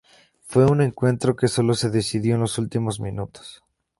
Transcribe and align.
Fue 0.41 0.65
un 0.65 0.81
encuentro 0.81 1.35
que 1.35 1.47
sólo 1.47 1.75
se 1.75 1.91
decidió 1.91 2.33
en 2.33 2.41
los 2.41 2.57
últimos 2.57 2.99
minutos. 2.99 3.61